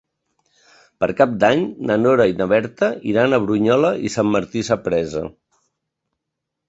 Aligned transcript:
Per 1.03 1.09
Cap 1.19 1.35
d'Any 1.43 1.61
na 1.89 1.97
Nora 2.05 2.27
i 2.31 2.35
na 2.41 2.47
Berta 2.53 2.89
iran 3.11 3.37
a 3.39 3.43
Brunyola 3.47 3.95
i 4.09 4.15
Sant 4.17 4.33
Martí 4.37 4.65
Sapresa. 4.71 5.27